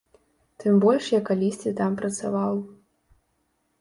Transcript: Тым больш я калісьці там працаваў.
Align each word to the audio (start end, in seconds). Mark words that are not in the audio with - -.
Тым 0.61 0.77
больш 0.85 1.11
я 1.13 1.21
калісьці 1.29 1.75
там 1.81 1.91
працаваў. 2.03 2.55